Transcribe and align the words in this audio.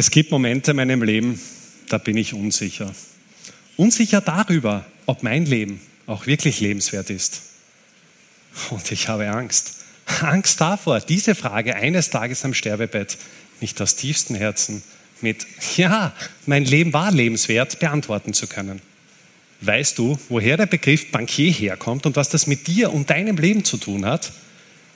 Es 0.00 0.10
gibt 0.10 0.30
Momente 0.30 0.70
in 0.70 0.78
meinem 0.78 1.02
Leben, 1.02 1.38
da 1.90 1.98
bin 1.98 2.16
ich 2.16 2.32
unsicher. 2.32 2.90
Unsicher 3.76 4.22
darüber, 4.22 4.86
ob 5.04 5.22
mein 5.22 5.44
Leben 5.44 5.78
auch 6.06 6.26
wirklich 6.26 6.58
lebenswert 6.60 7.10
ist. 7.10 7.42
Und 8.70 8.90
ich 8.92 9.08
habe 9.08 9.28
Angst. 9.28 9.74
Angst 10.22 10.58
davor, 10.58 11.00
diese 11.00 11.34
Frage 11.34 11.76
eines 11.76 12.08
Tages 12.08 12.46
am 12.46 12.54
Sterbebett 12.54 13.18
nicht 13.60 13.78
aus 13.82 13.94
tiefstem 13.94 14.36
Herzen 14.36 14.82
mit 15.20 15.46
Ja, 15.76 16.14
mein 16.46 16.64
Leben 16.64 16.94
war 16.94 17.12
lebenswert 17.12 17.78
beantworten 17.78 18.32
zu 18.32 18.46
können. 18.46 18.80
Weißt 19.60 19.98
du, 19.98 20.18
woher 20.30 20.56
der 20.56 20.64
Begriff 20.64 21.12
Bankier 21.12 21.52
herkommt 21.52 22.06
und 22.06 22.16
was 22.16 22.30
das 22.30 22.46
mit 22.46 22.68
dir 22.68 22.94
und 22.94 23.10
deinem 23.10 23.36
Leben 23.36 23.66
zu 23.66 23.76
tun 23.76 24.06
hat? 24.06 24.32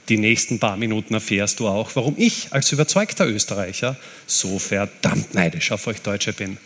Die 0.09 0.19
nächsten 0.19 0.59
paar 0.59 0.77
Minuten 0.77 1.15
erfährst 1.15 1.61
du 1.61 1.69
auch, 1.69 1.91
warum 1.95 2.15
ich 2.19 2.49
als 2.51 2.71
überzeugter 2.73 3.27
Österreicher 3.27 3.97
so 4.27 4.59
verdammt 4.59 5.33
neidisch 5.35 5.73
auf 5.73 5.87
euch 5.87 6.03
Deutsche 6.03 6.33
bin. 6.33 6.59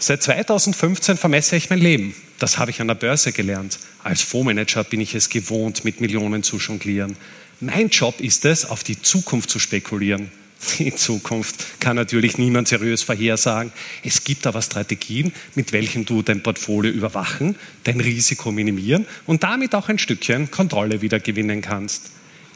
Seit 0.00 0.22
2015 0.22 1.16
vermesse 1.16 1.56
ich 1.56 1.70
mein 1.70 1.80
Leben. 1.80 2.14
Das 2.38 2.58
habe 2.58 2.70
ich 2.70 2.80
an 2.80 2.88
der 2.88 2.94
Börse 2.94 3.32
gelernt. 3.32 3.78
Als 4.02 4.22
Fondsmanager 4.22 4.84
bin 4.84 5.00
ich 5.00 5.14
es 5.14 5.28
gewohnt, 5.28 5.84
mit 5.84 6.00
Millionen 6.00 6.42
zu 6.42 6.58
jonglieren. 6.58 7.16
Mein 7.60 7.88
Job 7.88 8.20
ist 8.20 8.44
es, 8.44 8.64
auf 8.64 8.84
die 8.84 9.00
Zukunft 9.00 9.50
zu 9.50 9.58
spekulieren. 9.58 10.30
Die 10.78 10.94
Zukunft 10.94 11.80
kann 11.80 11.96
natürlich 11.96 12.38
niemand 12.38 12.68
seriös 12.68 13.02
vorhersagen. 13.02 13.72
Es 14.02 14.24
gibt 14.24 14.46
aber 14.46 14.60
Strategien, 14.62 15.32
mit 15.54 15.72
welchen 15.72 16.04
du 16.04 16.22
dein 16.22 16.42
Portfolio 16.42 16.90
überwachen, 16.90 17.56
dein 17.84 18.00
Risiko 18.00 18.50
minimieren 18.50 19.06
und 19.26 19.42
damit 19.44 19.74
auch 19.74 19.88
ein 19.88 19.98
Stückchen 19.98 20.50
Kontrolle 20.50 21.00
wieder 21.00 21.20
gewinnen 21.20 21.62
kannst. 21.62 22.10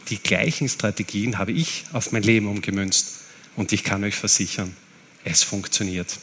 Die 0.08 0.18
gleichen 0.18 0.68
Strategien 0.68 1.38
habe 1.38 1.52
ich 1.52 1.84
auf 1.92 2.12
mein 2.12 2.22
Leben 2.22 2.48
umgemünzt. 2.48 3.20
Und 3.54 3.72
ich 3.72 3.84
kann 3.84 4.02
euch 4.02 4.14
versichern, 4.14 4.74
es 5.24 5.42
funktioniert. 5.42 6.18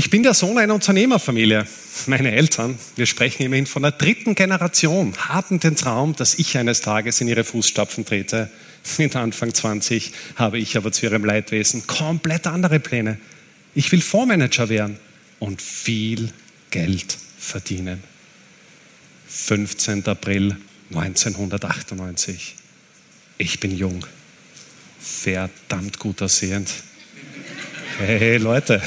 Ich 0.00 0.08
bin 0.08 0.22
der 0.22 0.32
Sohn 0.32 0.56
einer 0.56 0.72
Unternehmerfamilie. 0.72 1.66
Meine 2.06 2.32
Eltern, 2.32 2.78
wir 2.96 3.04
sprechen 3.04 3.42
immerhin 3.42 3.66
von 3.66 3.82
der 3.82 3.92
dritten 3.92 4.34
Generation, 4.34 5.14
hatten 5.28 5.60
den 5.60 5.76
Traum, 5.76 6.16
dass 6.16 6.38
ich 6.38 6.56
eines 6.56 6.80
Tages 6.80 7.20
in 7.20 7.28
ihre 7.28 7.44
Fußstapfen 7.44 8.06
trete. 8.06 8.50
Mit 8.96 9.14
Anfang 9.14 9.52
20 9.52 10.12
habe 10.36 10.58
ich 10.58 10.78
aber 10.78 10.90
zu 10.90 11.04
ihrem 11.04 11.22
Leidwesen 11.22 11.86
komplett 11.86 12.46
andere 12.46 12.80
Pläne. 12.80 13.18
Ich 13.74 13.92
will 13.92 14.00
Fondsmanager 14.00 14.70
werden 14.70 14.96
und 15.38 15.60
viel 15.60 16.32
Geld 16.70 17.18
verdienen. 17.38 18.02
15. 19.28 20.06
April 20.06 20.56
1998. 20.94 22.54
Ich 23.36 23.60
bin 23.60 23.76
jung, 23.76 24.06
verdammt 24.98 25.98
gut 25.98 26.22
aussehend. 26.22 26.70
Hey 27.98 28.38
Leute, 28.38 28.80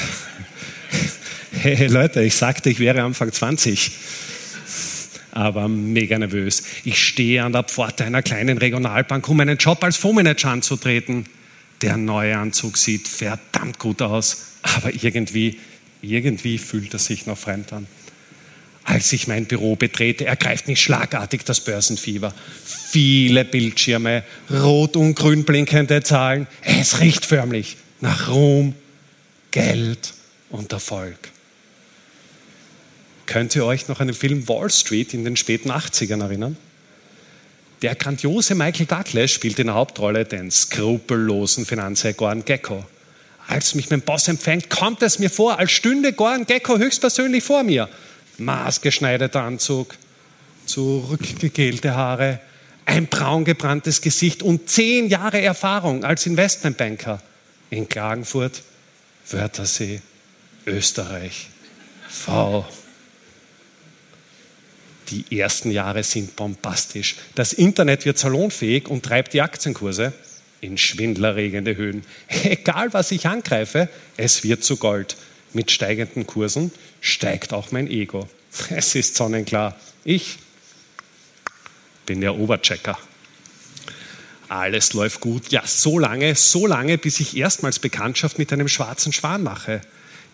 hey 1.52 1.86
Leute, 1.86 2.22
ich 2.22 2.34
sagte, 2.34 2.70
ich 2.70 2.78
wäre 2.78 3.02
Anfang 3.02 3.32
20 3.32 3.92
aber 5.34 5.66
mega 5.66 6.16
nervös. 6.16 6.62
Ich 6.84 7.02
stehe 7.02 7.42
an 7.42 7.52
der 7.52 7.64
Pforte 7.64 8.04
einer 8.04 8.22
kleinen 8.22 8.56
Regionalbank, 8.56 9.28
um 9.28 9.40
einen 9.40 9.58
Job 9.58 9.82
als 9.82 9.96
Fondsmanager 9.96 10.48
anzutreten. 10.48 11.26
Der 11.82 11.96
neue 11.96 12.38
Anzug 12.38 12.78
sieht 12.78 13.08
verdammt 13.08 13.80
gut 13.80 14.00
aus, 14.00 14.44
aber 14.62 14.94
irgendwie, 14.94 15.58
irgendwie 16.02 16.58
fühlt 16.58 16.92
er 16.92 17.00
sich 17.00 17.26
noch 17.26 17.36
fremd 17.36 17.72
an. 17.72 17.88
Als 18.84 19.12
ich 19.12 19.26
mein 19.26 19.46
Büro 19.46 19.74
betrete, 19.74 20.24
ergreift 20.24 20.68
mich 20.68 20.80
schlagartig 20.80 21.42
das 21.44 21.60
Börsenfieber. 21.60 22.32
Viele 22.90 23.44
Bildschirme, 23.44 24.22
rot 24.52 24.94
und 24.96 25.16
grün 25.16 25.44
blinkende 25.44 26.02
Zahlen. 26.02 26.46
Es 26.62 27.00
riecht 27.00 27.26
förmlich 27.26 27.76
nach 28.00 28.28
Ruhm, 28.28 28.74
Geld 29.50 30.14
und 30.54 30.72
Erfolg. 30.72 31.18
Könnt 33.26 33.56
ihr 33.56 33.64
euch 33.64 33.88
noch 33.88 34.00
an 34.00 34.06
den 34.06 34.14
Film 34.14 34.48
Wall 34.48 34.70
Street 34.70 35.14
in 35.14 35.24
den 35.24 35.36
späten 35.36 35.70
80ern 35.70 36.22
erinnern? 36.22 36.56
Der 37.82 37.94
grandiose 37.94 38.54
Michael 38.54 38.86
Douglas 38.86 39.30
spielt 39.30 39.58
in 39.58 39.66
der 39.66 39.74
Hauptrolle 39.74 40.24
den 40.24 40.50
skrupellosen 40.50 41.66
Finanzherr 41.66 42.12
Gordon 42.12 42.44
Gecko. 42.44 42.84
Als 43.48 43.74
mich 43.74 43.90
mein 43.90 44.00
Boss 44.00 44.28
empfängt, 44.28 44.70
kommt 44.70 45.02
es 45.02 45.18
mir 45.18 45.28
vor, 45.28 45.58
als 45.58 45.72
stünde 45.72 46.12
Gordon 46.12 46.46
Gecko 46.46 46.78
höchstpersönlich 46.78 47.42
vor 47.42 47.62
mir. 47.62 47.88
Maßgeschneiderter 48.38 49.42
Anzug, 49.42 49.96
zurückgegelte 50.66 51.94
Haare, 51.94 52.40
ein 52.86 53.06
braun 53.06 53.44
gebranntes 53.44 54.00
Gesicht 54.00 54.42
und 54.42 54.68
zehn 54.68 55.08
Jahre 55.08 55.40
Erfahrung 55.40 56.04
als 56.04 56.26
Investmentbanker 56.26 57.20
in 57.70 57.88
Klagenfurt, 57.88 58.62
Wörthersee, 59.30 60.00
Österreich. 60.66 61.48
V. 62.08 62.66
Die 65.08 65.38
ersten 65.38 65.70
Jahre 65.70 66.02
sind 66.02 66.36
bombastisch. 66.36 67.16
Das 67.34 67.52
Internet 67.52 68.04
wird 68.04 68.18
salonfähig 68.18 68.88
und 68.88 69.04
treibt 69.04 69.34
die 69.34 69.42
Aktienkurse 69.42 70.12
in 70.60 70.78
schwindlerregende 70.78 71.76
Höhen. 71.76 72.04
Egal, 72.44 72.92
was 72.92 73.10
ich 73.10 73.26
angreife, 73.26 73.88
es 74.16 74.44
wird 74.44 74.64
zu 74.64 74.76
Gold. 74.76 75.16
Mit 75.52 75.70
steigenden 75.70 76.26
Kursen 76.26 76.72
steigt 77.00 77.52
auch 77.52 77.70
mein 77.70 77.88
Ego. 77.88 78.28
Es 78.70 78.94
ist 78.94 79.16
sonnenklar. 79.16 79.76
Ich 80.04 80.38
bin 82.06 82.20
der 82.20 82.36
Oberchecker. 82.36 82.96
Alles 84.48 84.92
läuft 84.92 85.20
gut. 85.20 85.50
Ja, 85.50 85.66
so 85.66 85.98
lange, 85.98 86.34
so 86.36 86.66
lange, 86.66 86.98
bis 86.98 87.18
ich 87.18 87.36
erstmals 87.36 87.78
Bekanntschaft 87.78 88.38
mit 88.38 88.52
einem 88.52 88.68
schwarzen 88.68 89.12
Schwan 89.12 89.42
mache. 89.42 89.80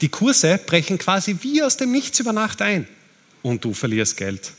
Die 0.00 0.08
Kurse 0.08 0.58
brechen 0.58 0.98
quasi 0.98 1.36
wie 1.42 1.62
aus 1.62 1.76
dem 1.76 1.92
Nichts 1.92 2.18
über 2.20 2.32
Nacht 2.32 2.62
ein. 2.62 2.88
Und 3.42 3.64
du 3.64 3.74
verlierst 3.74 4.16
Geld 4.16 4.52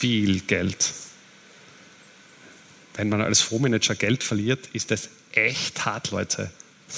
viel 0.00 0.40
Geld. 0.40 0.92
Wenn 2.94 3.08
man 3.08 3.20
als 3.20 3.40
Fondsmanager 3.40 3.94
Geld 3.94 4.24
verliert, 4.24 4.68
ist 4.72 4.90
es 4.90 5.10
echt 5.32 5.84
hart, 5.84 6.10
Leute. 6.10 6.50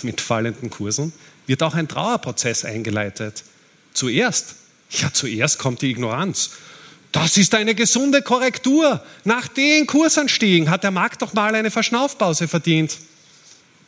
Mit 0.02 0.20
fallenden 0.20 0.70
Kursen 0.70 1.12
wird 1.46 1.62
auch 1.62 1.74
ein 1.74 1.88
Trauerprozess 1.88 2.64
eingeleitet. 2.64 3.42
Zuerst, 3.92 4.54
ja, 4.90 5.12
zuerst 5.12 5.58
kommt 5.58 5.82
die 5.82 5.90
Ignoranz. 5.90 6.50
Das 7.10 7.36
ist 7.36 7.54
eine 7.54 7.74
gesunde 7.74 8.22
Korrektur. 8.22 9.04
Nach 9.24 9.48
den 9.48 9.86
Kursanstiegen 9.86 10.70
hat 10.70 10.82
der 10.82 10.92
Markt 10.92 11.20
doch 11.20 11.34
mal 11.34 11.54
eine 11.54 11.70
Verschnaufpause 11.70 12.48
verdient. 12.48 12.96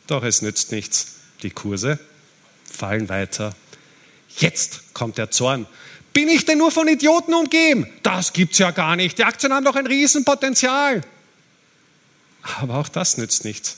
Doch 0.07 0.23
es 0.23 0.41
nützt 0.41 0.71
nichts. 0.71 1.07
Die 1.41 1.49
Kurse 1.49 1.99
fallen 2.75 3.09
weiter. 3.09 3.55
Jetzt 4.37 4.93
kommt 4.93 5.17
der 5.17 5.31
Zorn. 5.31 5.65
Bin 6.13 6.29
ich 6.29 6.45
denn 6.45 6.57
nur 6.57 6.71
von 6.71 6.87
Idioten 6.87 7.33
umgeben? 7.33 7.87
Das 8.03 8.33
gibt's 8.33 8.57
ja 8.57 8.71
gar 8.71 8.95
nicht. 8.95 9.17
Die 9.17 9.23
Aktien 9.23 9.53
haben 9.53 9.65
doch 9.65 9.75
ein 9.75 9.87
Riesenpotenzial. 9.87 11.01
Aber 12.59 12.75
auch 12.75 12.87
das 12.87 13.17
nützt 13.17 13.43
nichts. 13.43 13.77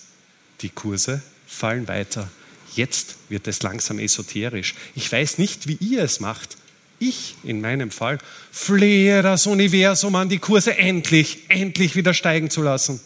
Die 0.61 0.69
Kurse 0.69 1.21
fallen 1.47 1.87
weiter. 1.87 2.29
Jetzt 2.75 3.15
wird 3.29 3.47
es 3.47 3.63
langsam 3.63 3.97
esoterisch. 3.97 4.75
Ich 4.93 5.11
weiß 5.11 5.37
nicht, 5.37 5.67
wie 5.67 5.77
ihr 5.79 6.03
es 6.03 6.19
macht. 6.19 6.57
Ich 6.99 7.35
in 7.43 7.61
meinem 7.61 7.91
Fall 7.91 8.17
flehe 8.51 9.21
das 9.21 9.47
Universum 9.47 10.15
an, 10.15 10.29
die 10.29 10.39
Kurse 10.39 10.77
endlich, 10.77 11.49
endlich 11.49 11.95
wieder 11.95 12.13
steigen 12.13 12.49
zu 12.49 12.61
lassen. 12.61 12.99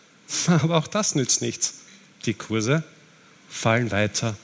Aber 0.46 0.76
auch 0.76 0.86
das 0.86 1.14
nützt 1.14 1.42
nichts. 1.42 1.74
Die 2.24 2.34
Kurse 2.34 2.84
fallen 3.48 3.90
weiter 3.90 4.36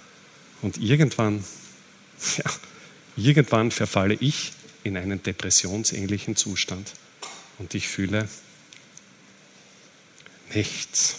und 0.65 0.79
irgendwann, 0.79 1.45
ja, 2.39 2.51
Irgendwann 3.17 3.71
verfalle 3.71 4.15
ich 4.15 4.53
in 4.83 4.97
einen 4.97 5.23
depressionsähnlichen 5.23 6.37
Zustand 6.37 6.93
und 7.59 7.75
ich 7.75 7.89
fühle 7.89 8.29
nichts. 10.53 11.17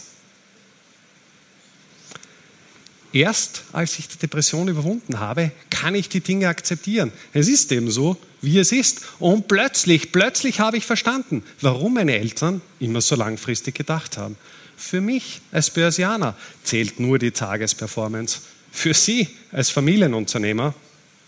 Erst 3.13 3.63
als 3.71 3.97
ich 3.97 4.09
die 4.09 4.17
Depression 4.17 4.67
überwunden 4.67 5.21
habe, 5.21 5.51
kann 5.69 5.95
ich 5.95 6.09
die 6.09 6.19
Dinge 6.19 6.49
akzeptieren. 6.49 7.13
Es 7.31 7.47
ist 7.47 7.71
eben 7.71 7.89
so, 7.89 8.17
wie 8.41 8.59
es 8.59 8.73
ist. 8.73 9.03
Und 9.19 9.47
plötzlich, 9.47 10.11
plötzlich 10.11 10.59
habe 10.59 10.75
ich 10.75 10.85
verstanden, 10.85 11.41
warum 11.61 11.93
meine 11.93 12.17
Eltern 12.17 12.61
immer 12.81 12.99
so 12.99 13.15
langfristig 13.15 13.73
gedacht 13.73 14.17
haben. 14.17 14.35
Für 14.75 14.99
mich 14.99 15.39
als 15.53 15.69
Börsianer 15.69 16.35
zählt 16.65 16.99
nur 16.99 17.17
die 17.17 17.31
Tagesperformance. 17.31 18.41
Für 18.75 18.93
Sie 18.93 19.29
als 19.53 19.69
Familienunternehmer 19.69 20.75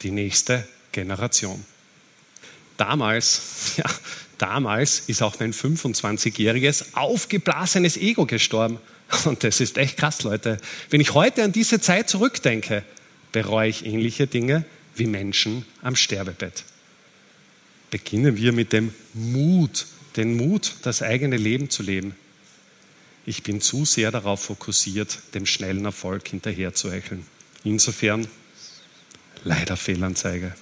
die 0.04 0.12
nächste 0.12 0.68
Generation. 0.92 1.64
Damals, 2.76 3.42
ja, 3.78 3.86
damals 4.38 5.00
ist 5.08 5.24
auch 5.24 5.40
mein 5.40 5.54
25-jähriges 5.54 6.94
aufgeblasenes 6.94 7.98
Ego 7.98 8.26
gestorben. 8.26 8.80
Und 9.26 9.44
das 9.44 9.62
ist 9.62 9.78
echt 9.78 9.98
krass, 9.98 10.22
Leute. 10.24 10.58
Wenn 10.90 11.02
ich 11.02 11.14
heute 11.14 11.42
an 11.42 11.54
diese 11.54 11.80
Zeit 11.80 12.10
zurückdenke, 12.10 12.84
bereue 13.32 13.70
ich 13.70 13.86
ähnliche 13.86 14.28
Dinge 14.28 14.66
wie 14.96 15.08
Menschen 15.08 15.66
am 15.82 15.96
Sterbebett. 15.96 16.66
Beginnen 17.90 18.36
wir 18.36 18.52
mit 18.52 18.74
dem 18.74 18.94
Mut, 19.14 19.88
den 20.18 20.36
Mut, 20.36 20.76
das 20.84 21.02
eigene 21.02 21.38
Leben 21.38 21.70
zu 21.70 21.82
leben. 21.82 22.14
ich 23.26 23.42
bin 23.42 23.62
zu 23.62 23.86
sehr 23.86 24.12
darauf 24.12 24.44
fokussiert, 24.44 25.20
dem 25.34 25.46
schnellen 25.46 25.86
Erfolg 25.86 26.28
hinterherzuhecheln. 26.28 27.26
Insofern 27.63 28.27
leider 29.44 29.77
Fehlanzeige. 29.77 30.56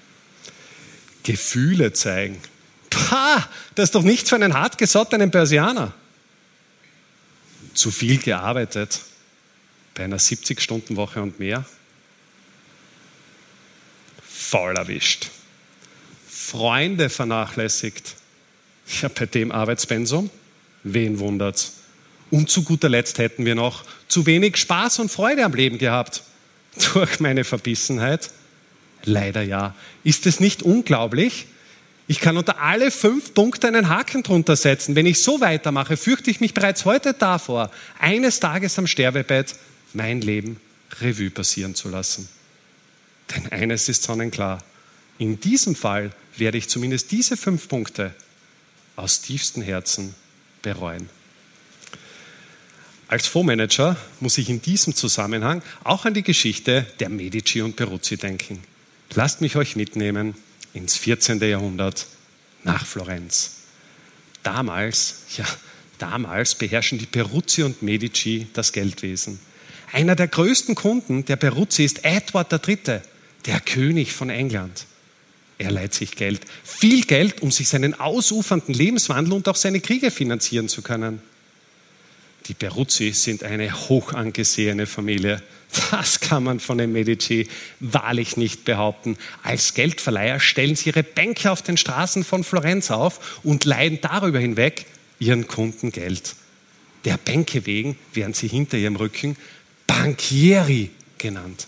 Gefühle 1.23 1.93
zeigen. 1.93 2.39
Pah, 2.89 3.49
das 3.75 3.85
ist 3.85 3.95
doch 3.95 4.03
nichts 4.03 4.29
für 4.29 4.35
einen 4.35 4.53
hartgesottenen 4.53 5.31
Persianer. 5.31 5.93
Zu 7.73 7.91
viel 7.91 8.19
gearbeitet 8.19 9.01
bei 9.95 10.03
einer 10.03 10.19
70-Stunden-Woche 10.19 11.21
und 11.21 11.39
mehr. 11.39 11.65
Voll 14.23 14.75
erwischt. 14.75 15.29
Freunde 16.29 17.09
vernachlässigt. 17.09 18.15
Ja, 19.01 19.09
bei 19.09 19.25
dem 19.25 19.51
Arbeitspensum, 19.51 20.29
wen 20.83 21.17
wundert's? 21.19 21.73
Und 22.29 22.49
zu 22.49 22.63
guter 22.63 22.89
Letzt 22.89 23.17
hätten 23.17 23.45
wir 23.45 23.55
noch 23.55 23.83
zu 24.07 24.25
wenig 24.25 24.57
Spaß 24.57 24.99
und 24.99 25.11
Freude 25.11 25.43
am 25.43 25.53
Leben 25.53 25.77
gehabt. 25.77 26.23
Durch 26.93 27.19
meine 27.19 27.43
Verbissenheit 27.43 28.31
Leider 29.05 29.43
ja. 29.43 29.75
Ist 30.03 30.25
es 30.25 30.39
nicht 30.39 30.63
unglaublich? 30.63 31.45
Ich 32.07 32.19
kann 32.19 32.37
unter 32.37 32.59
alle 32.59 32.91
fünf 32.91 33.33
Punkte 33.33 33.67
einen 33.67 33.89
Haken 33.89 34.23
drunter 34.23 34.55
setzen. 34.55 34.95
Wenn 34.95 35.05
ich 35.05 35.21
so 35.21 35.41
weitermache, 35.41 35.97
fürchte 35.97 36.29
ich 36.29 36.39
mich 36.39 36.53
bereits 36.53 36.85
heute 36.85 37.13
davor, 37.13 37.71
eines 37.99 38.39
Tages 38.39 38.77
am 38.77 38.85
Sterbebett 38.85 39.55
mein 39.93 40.21
Leben 40.21 40.59
Revue 40.99 41.31
passieren 41.31 41.73
zu 41.73 41.89
lassen. 41.89 42.27
Denn 43.35 43.51
eines 43.51 43.89
ist 43.89 44.03
sonnenklar. 44.03 44.63
In 45.17 45.39
diesem 45.39 45.75
Fall 45.75 46.11
werde 46.37 46.57
ich 46.57 46.67
zumindest 46.67 47.11
diese 47.11 47.37
fünf 47.37 47.67
Punkte 47.67 48.13
aus 48.95 49.21
tiefstem 49.21 49.63
Herzen 49.63 50.13
bereuen. 50.61 51.09
Als 53.07 53.27
Fondsmanager 53.27 53.97
muss 54.19 54.37
ich 54.37 54.49
in 54.49 54.61
diesem 54.61 54.95
Zusammenhang 54.95 55.61
auch 55.83 56.05
an 56.05 56.15
die 56.15 56.23
Geschichte 56.23 56.87
der 56.99 57.09
Medici 57.09 57.61
und 57.61 57.75
Peruzzi 57.75 58.17
denken. 58.17 58.63
Lasst 59.13 59.41
mich 59.41 59.55
euch 59.55 59.75
mitnehmen 59.75 60.33
ins 60.73 60.97
14. 60.97 61.39
Jahrhundert 61.39 62.07
nach 62.63 62.85
Florenz. 62.85 63.57
Damals, 64.41 65.21
ja, 65.37 65.45
damals 65.99 66.55
beherrschen 66.55 66.97
die 66.97 67.05
Peruzzi 67.05 67.61
und 67.63 67.83
Medici 67.83 68.47
das 68.53 68.71
Geldwesen. 68.71 69.39
Einer 69.91 70.15
der 70.15 70.27
größten 70.27 70.73
Kunden 70.73 71.25
der 71.25 71.35
Peruzzi 71.35 71.85
ist 71.85 72.03
Edward 72.03 72.51
III., 72.51 73.01
der 73.45 73.59
König 73.59 74.13
von 74.13 74.31
England. 74.31 74.85
Er 75.59 75.71
leiht 75.71 75.93
sich 75.93 76.15
Geld, 76.15 76.41
viel 76.63 77.03
Geld, 77.03 77.41
um 77.41 77.51
sich 77.51 77.69
seinen 77.69 77.93
ausufernden 77.93 78.73
Lebenswandel 78.73 79.33
und 79.33 79.47
auch 79.47 79.55
seine 79.55 79.79
Kriege 79.79 80.09
finanzieren 80.09 80.67
zu 80.67 80.81
können. 80.81 81.21
Die 82.47 82.53
Peruzzi 82.53 83.11
sind 83.11 83.43
eine 83.43 83.89
hoch 83.89 84.13
angesehene 84.13 84.85
Familie. 84.85 85.41
Das 85.91 86.19
kann 86.19 86.43
man 86.43 86.59
von 86.59 86.77
den 86.77 86.91
Medici 86.91 87.47
wahrlich 87.79 88.37
nicht 88.37 88.65
behaupten. 88.65 89.17
Als 89.43 89.73
Geldverleiher 89.73 90.39
stellen 90.39 90.75
sie 90.75 90.89
ihre 90.89 91.03
Bänke 91.03 91.51
auf 91.51 91.61
den 91.61 91.77
Straßen 91.77 92.23
von 92.23 92.43
Florenz 92.43 92.91
auf 92.91 93.41
und 93.43 93.65
leihen 93.65 93.99
darüber 94.01 94.39
hinweg 94.39 94.85
ihren 95.19 95.47
Kunden 95.47 95.91
Geld. 95.91 96.35
Der 97.03 97.17
Bänke 97.17 97.65
wegen 97.65 97.97
werden 98.13 98.33
sie 98.33 98.47
hinter 98.47 98.77
ihrem 98.77 98.95
Rücken 98.95 99.35
Bankieri 99.87 100.91
genannt. 101.17 101.67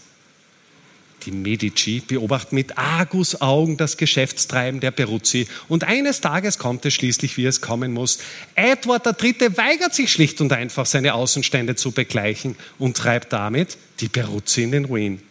Die 1.27 1.33
Medici 1.33 1.99
beobachten 1.99 2.55
mit 2.55 2.77
Argusaugen 2.77 3.75
das 3.75 3.97
Geschäftstreiben 3.97 4.79
der 4.79 4.91
Peruzzi 4.91 5.45
und 5.67 5.83
eines 5.83 6.21
Tages 6.21 6.57
kommt 6.57 6.85
es 6.85 6.93
schließlich, 6.93 7.35
wie 7.35 7.43
es 7.43 7.59
kommen 7.59 7.91
muss. 7.91 8.19
Edward 8.55 9.05
III. 9.05 9.57
weigert 9.57 9.93
sich 9.93 10.09
schlicht 10.09 10.39
und 10.39 10.53
einfach, 10.53 10.85
seine 10.85 11.15
Außenstände 11.15 11.75
zu 11.75 11.91
begleichen 11.91 12.55
und 12.79 12.95
treibt 12.95 13.33
damit 13.33 13.77
die 13.99 14.07
Peruzzi 14.07 14.63
in 14.63 14.71
den 14.71 14.85
Ruin. 14.85 15.21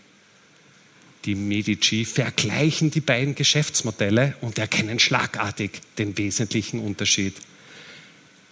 Die 1.25 1.35
Medici 1.35 2.05
vergleichen 2.05 2.91
die 2.91 3.01
beiden 3.01 3.35
Geschäftsmodelle 3.35 4.35
und 4.43 4.59
erkennen 4.59 4.99
schlagartig 4.99 5.81
den 5.97 6.19
wesentlichen 6.19 6.79
Unterschied. 6.79 7.37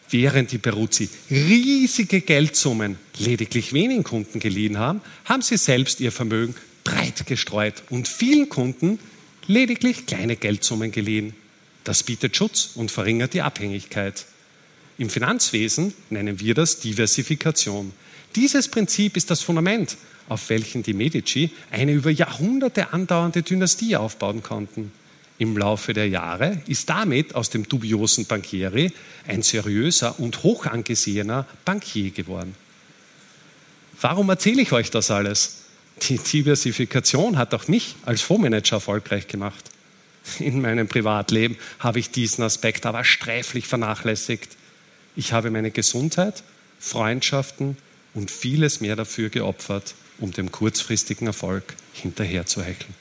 Während 0.09 0.51
die 0.51 0.59
Peruzzi 0.59 1.11
riesige 1.31 2.23
Geldsummen 2.23 2.97
lediglich 3.19 3.75
wenigen 3.75 4.03
Kunden 4.03 4.41
geliehen 4.41 4.79
haben, 4.79 5.03
haben 5.27 5.43
sie 5.43 5.59
selbst 5.59 6.01
ihr 6.01 6.11
Vermögen 6.11 6.55
breit 6.85 7.27
gestreut 7.27 7.83
und 7.91 8.07
vielen 8.07 8.49
Kunden 8.49 8.99
lediglich 9.47 10.07
kleine 10.07 10.37
Geldsummen 10.37 10.93
geliehen. 10.93 11.35
Das 11.83 12.03
bietet 12.03 12.37
Schutz 12.37 12.71
und 12.75 12.91
verringert 12.91 13.35
die 13.35 13.43
Abhängigkeit. 13.43 14.27
Im 14.97 15.11
Finanzwesen 15.11 15.93
nennen 16.11 16.39
wir 16.41 16.55
das 16.55 16.79
Diversifikation. 16.79 17.93
Dieses 18.37 18.69
Prinzip 18.69 19.17
ist 19.17 19.31
das 19.31 19.43
Fundament, 19.43 19.97
auf 20.29 20.49
welchem 20.49 20.83
die 20.83 20.95
Medici 20.95 21.51
eine 21.71 21.93
über 21.93 22.11
Jahrhunderte 22.11 22.93
andauernde 22.93 23.43
Dynastie 23.43 23.97
aufbauen 23.97 24.43
konnten. 24.43 24.93
Im 25.39 25.57
Laufe 25.57 25.93
der 25.93 26.09
Jahre 26.09 26.63
ist 26.69 26.89
damit 26.89 27.35
aus 27.35 27.51
dem 27.51 27.69
dubiosen 27.69 28.27
Bankieri 28.27 28.93
ein 29.27 29.43
seriöser 29.43 30.21
und 30.21 30.45
hoch 30.45 30.67
angesehener 30.67 31.47
Bankier 31.65 32.11
geworden. 32.11 32.55
Warum 34.01 34.29
erzähle 34.29 34.63
ich 34.63 34.73
euch 34.73 34.91
das 34.91 35.11
alles? 35.11 35.64
Die 36.03 36.19
Diversifikation 36.19 37.39
hat 37.39 37.55
auch 37.55 37.69
mich 37.69 37.97
als 38.05 38.21
Fondsmanager 38.23 38.77
erfolgreich 38.77 39.27
gemacht. 39.29 39.71
In 40.39 40.61
meinem 40.61 40.89
Privatleben 40.89 41.57
habe 41.79 41.99
ich 41.99 42.11
diesen 42.11 42.45
Aspekt 42.45 42.87
aber 42.87 43.05
sträflich 43.05 43.67
vernachlässigt. 43.67 44.57
Ich 45.17 45.33
habe 45.33 45.51
meine 45.51 45.71
Gesundheit, 45.71 46.43
Freundschaften 46.79 47.77
und 48.15 48.31
vieles 48.31 48.81
mehr 48.81 48.97
dafür 48.97 49.29
geopfert, 49.29 49.95
um 50.19 50.33
dem 50.33 50.51
kurzfristigen 50.51 51.27
Erfolg 51.27 51.75
hinterherzuhecheln. 51.93 52.95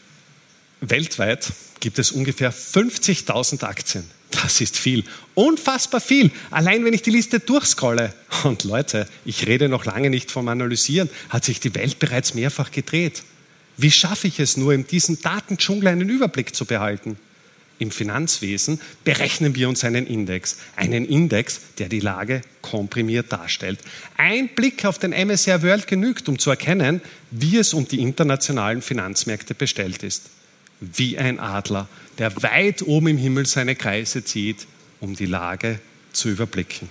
Weltweit 0.81 1.51
gibt 1.79 1.99
es 1.99 2.11
ungefähr 2.11 2.53
50.000 2.53 3.63
Aktien. 3.63 4.09
Das 4.43 4.59
ist 4.59 4.77
viel, 4.77 5.05
unfassbar 5.35 6.01
viel. 6.01 6.29
Allein 6.51 6.83
wenn 6.83 6.93
ich 6.93 7.01
die 7.01 7.11
Liste 7.11 7.39
durchscrolle. 7.39 8.13
Und 8.43 8.65
Leute, 8.65 9.07
ich 9.23 9.47
rede 9.47 9.69
noch 9.69 9.85
lange 9.85 10.09
nicht 10.09 10.31
vom 10.31 10.49
Analysieren, 10.49 11.09
hat 11.29 11.45
sich 11.45 11.61
die 11.61 11.73
Welt 11.75 11.97
bereits 11.97 12.33
mehrfach 12.33 12.69
gedreht. 12.69 13.23
Wie 13.77 13.89
schaffe 13.89 14.27
ich 14.27 14.41
es 14.41 14.57
nur, 14.57 14.73
in 14.73 14.85
diesem 14.85 15.21
Datendschungel 15.21 15.87
einen 15.87 16.09
Überblick 16.09 16.53
zu 16.53 16.65
behalten? 16.65 17.17
Im 17.79 17.89
Finanzwesen 17.89 18.81
berechnen 19.05 19.55
wir 19.55 19.69
uns 19.69 19.85
einen 19.85 20.07
Index. 20.07 20.57
Einen 20.75 21.05
Index, 21.05 21.61
der 21.77 21.87
die 21.87 22.01
Lage 22.01 22.41
komprimiert 22.61 23.31
darstellt. 23.31 23.79
Ein 24.17 24.49
Blick 24.49 24.83
auf 24.83 24.99
den 24.99 25.13
MSR 25.13 25.63
World 25.63 25.87
genügt, 25.87 26.27
um 26.27 26.37
zu 26.37 26.49
erkennen, 26.49 26.99
wie 27.31 27.57
es 27.57 27.73
um 27.73 27.87
die 27.87 28.01
internationalen 28.01 28.81
Finanzmärkte 28.81 29.55
bestellt 29.55 30.03
ist 30.03 30.23
wie 30.95 31.17
ein 31.17 31.39
Adler, 31.39 31.87
der 32.17 32.41
weit 32.43 32.81
oben 32.81 33.07
im 33.07 33.17
Himmel 33.17 33.45
seine 33.45 33.75
Kreise 33.75 34.23
zieht, 34.23 34.67
um 34.99 35.15
die 35.15 35.25
Lage 35.25 35.79
zu 36.11 36.29
überblicken. 36.29 36.89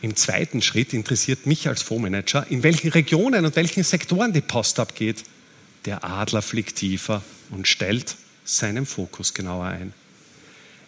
Im 0.00 0.16
zweiten 0.16 0.62
Schritt 0.62 0.94
interessiert 0.94 1.46
mich 1.46 1.68
als 1.68 1.82
Fondsmanager, 1.82 2.46
in 2.50 2.62
welchen 2.62 2.90
Regionen 2.90 3.44
und 3.44 3.54
welchen 3.56 3.84
Sektoren 3.84 4.32
die 4.32 4.40
Post 4.40 4.80
abgeht. 4.80 5.22
Der 5.84 6.04
Adler 6.04 6.42
fliegt 6.42 6.76
tiefer 6.76 7.22
und 7.50 7.68
stellt 7.68 8.16
seinen 8.44 8.86
Fokus 8.86 9.34
genauer 9.34 9.66
ein. 9.66 9.92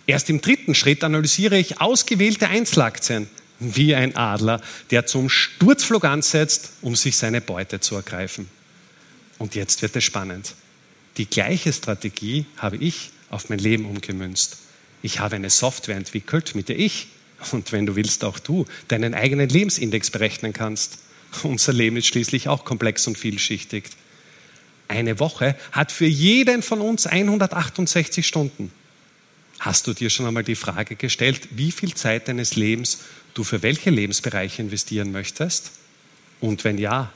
Erst 0.07 0.31
im 0.31 0.41
dritten 0.41 0.75
Schritt 0.75 1.05
analysiere 1.05 1.57
ich 1.57 1.81
ausgewählte 1.81 2.49
Einzelaktien, 2.49 3.29
wie 3.61 3.95
ein 3.95 4.17
Adler, 4.17 4.61
der 4.91 5.07
zum 5.07 5.31
Sturzflug 5.31 6.05
ansetzt, 6.05 6.73
um 6.83 6.97
sich 6.97 7.17
seine 7.17 7.41
Beute 7.41 7.81
zu 7.81 7.95
ergreifen. 7.95 8.49
Und 9.39 9.55
jetzt 9.55 9.81
wird 9.83 9.97
es 9.97 10.05
spannend. 10.05 10.55
Die 11.17 11.27
gleiche 11.27 11.73
Strategie 11.73 12.47
habe 12.57 12.77
ich 12.77 13.11
auf 13.31 13.49
mein 13.49 13.59
Leben 13.59 13.87
umgemünzt. 13.87 14.59
Ich 15.03 15.21
habe 15.21 15.37
eine 15.37 15.51
Software 15.51 15.97
entwickelt, 15.97 16.55
mit 16.55 16.69
der 16.69 16.79
ich 16.79 17.09
und 17.53 17.73
wenn 17.73 17.87
du 17.87 17.95
willst 17.97 18.25
auch 18.25 18.39
du 18.39 18.65
deinen 18.89 19.15
eigenen 19.15 19.49
Lebensindex 19.49 20.11
berechnen 20.11 20.53
kannst. 20.53 20.99
Unser 21.43 21.73
Leben 21.73 21.97
ist 21.97 22.07
schließlich 22.07 22.49
auch 22.49 22.65
komplex 22.65 23.07
und 23.07 23.19
vielschichtig. 23.19 23.85
Eine 24.89 25.19
Woche 25.19 25.57
hat 25.73 25.93
für 25.93 26.07
jeden 26.07 26.63
von 26.63 26.81
uns 26.81 27.07
168 27.07 28.27
Stunden. 28.27 28.71
Hast 29.61 29.87
du 29.87 29.95
dir 29.95 30.11
schon 30.11 30.27
einmal 30.27 30.45
die 30.45 30.57
Frage 30.57 30.97
gestellt, 30.97 31.49
wie 31.53 31.73
viel 31.73 31.95
Zeit 31.95 32.29
deines 32.29 32.57
Lebens 32.57 32.99
du 33.35 33.45
für 33.45 33.63
welche 33.63 33.91
Lebensbereiche 33.91 34.63
investieren 34.63 35.11
möchtest? 35.11 35.73
Und 36.41 36.65
wenn 36.65 36.79
ja, 36.79 37.13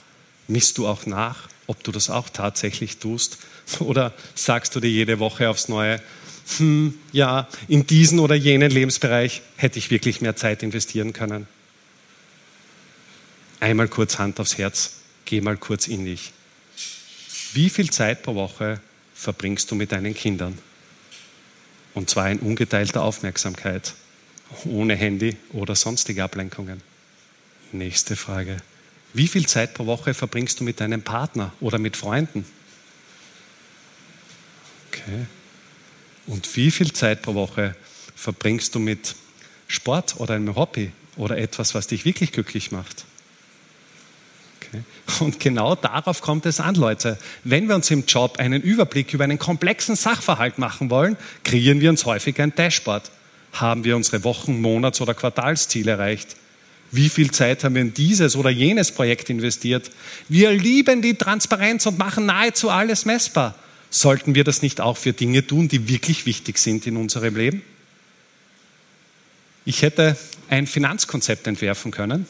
misst 0.46 0.78
du 0.78 0.86
auch 0.86 1.04
nach, 1.06 1.48
ob 1.66 1.84
du 1.84 1.92
das 1.92 2.10
auch 2.10 2.28
tatsächlich 2.30 2.98
tust? 2.98 3.38
Oder 3.80 4.14
sagst 4.34 4.74
du 4.74 4.80
dir 4.80 4.90
jede 4.90 5.18
Woche 5.18 5.48
aufs 5.48 5.68
Neue, 5.68 6.00
hm, 6.56 6.94
ja, 7.12 7.46
in 7.68 7.86
diesen 7.86 8.18
oder 8.18 8.34
jenen 8.34 8.70
Lebensbereich 8.70 9.42
hätte 9.56 9.78
ich 9.78 9.90
wirklich 9.90 10.20
mehr 10.20 10.36
Zeit 10.36 10.62
investieren 10.62 11.12
können? 11.12 11.46
Einmal 13.60 13.88
kurz 13.88 14.18
Hand 14.18 14.40
aufs 14.40 14.56
Herz, 14.56 14.92
geh 15.24 15.40
mal 15.40 15.56
kurz 15.56 15.88
in 15.88 16.04
dich. 16.04 16.32
Wie 17.52 17.68
viel 17.68 17.90
Zeit 17.90 18.22
pro 18.22 18.34
Woche 18.34 18.80
verbringst 19.14 19.70
du 19.70 19.74
mit 19.74 19.92
deinen 19.92 20.14
Kindern? 20.14 20.56
Und 21.94 22.08
zwar 22.08 22.30
in 22.30 22.38
ungeteilter 22.38 23.02
Aufmerksamkeit, 23.02 23.94
ohne 24.64 24.94
Handy 24.94 25.36
oder 25.52 25.74
sonstige 25.74 26.24
Ablenkungen. 26.24 26.80
Nächste 27.72 28.16
Frage. 28.16 28.58
Wie 29.12 29.26
viel 29.26 29.46
Zeit 29.46 29.74
pro 29.74 29.86
Woche 29.86 30.14
verbringst 30.14 30.60
du 30.60 30.64
mit 30.64 30.80
deinem 30.80 31.02
Partner 31.02 31.52
oder 31.60 31.78
mit 31.78 31.96
Freunden? 31.96 32.44
Okay. 35.02 35.26
Und 36.26 36.56
wie 36.56 36.70
viel 36.70 36.92
Zeit 36.92 37.22
pro 37.22 37.34
Woche 37.34 37.74
verbringst 38.14 38.74
du 38.74 38.78
mit 38.78 39.14
Sport 39.66 40.16
oder 40.18 40.34
einem 40.34 40.56
Hobby 40.56 40.92
oder 41.16 41.38
etwas, 41.38 41.74
was 41.74 41.86
dich 41.86 42.04
wirklich 42.04 42.32
glücklich 42.32 42.70
macht? 42.70 43.04
Und 45.20 45.40
genau 45.40 45.74
darauf 45.74 46.20
kommt 46.20 46.46
es 46.46 46.60
an, 46.60 46.74
Leute. 46.74 47.18
Wenn 47.44 47.68
wir 47.68 47.74
uns 47.74 47.90
im 47.90 48.04
Job 48.06 48.38
einen 48.38 48.62
Überblick 48.62 49.14
über 49.14 49.24
einen 49.24 49.38
komplexen 49.38 49.96
Sachverhalt 49.96 50.58
machen 50.58 50.90
wollen, 50.90 51.16
kreieren 51.44 51.80
wir 51.80 51.90
uns 51.90 52.04
häufig 52.04 52.40
ein 52.40 52.54
Dashboard. 52.54 53.10
Haben 53.54 53.84
wir 53.84 53.96
unsere 53.96 54.24
Wochen-, 54.24 54.60
Monats- 54.60 55.00
oder 55.00 55.14
Quartalsziele 55.14 55.92
erreicht? 55.92 56.36
Wie 56.90 57.08
viel 57.08 57.30
Zeit 57.30 57.64
haben 57.64 57.74
wir 57.74 57.82
in 57.82 57.94
dieses 57.94 58.36
oder 58.36 58.50
jenes 58.50 58.92
Projekt 58.92 59.30
investiert? 59.30 59.90
Wir 60.28 60.52
lieben 60.52 61.02
die 61.02 61.14
Transparenz 61.14 61.86
und 61.86 61.98
machen 61.98 62.26
nahezu 62.26 62.70
alles 62.70 63.04
messbar. 63.04 63.54
Sollten 63.90 64.34
wir 64.34 64.44
das 64.44 64.62
nicht 64.62 64.80
auch 64.80 64.96
für 64.96 65.12
Dinge 65.12 65.46
tun, 65.46 65.68
die 65.68 65.88
wirklich 65.88 66.26
wichtig 66.26 66.58
sind 66.58 66.86
in 66.86 66.96
unserem 66.96 67.36
Leben? 67.36 67.62
Ich 69.64 69.82
hätte 69.82 70.16
ein 70.48 70.66
Finanzkonzept 70.66 71.46
entwerfen 71.46 71.90
können, 71.90 72.26